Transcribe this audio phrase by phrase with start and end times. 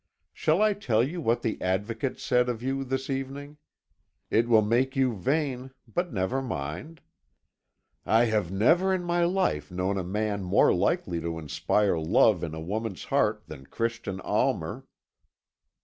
[0.33, 3.57] Shall I tell you what the Advocate said of you this evening?
[4.31, 7.01] It will make you vain, but never mind.
[8.07, 12.55] 'I have never in my life known a man more likely to inspire love in
[12.55, 14.87] a woman's heart than Christian Almer.'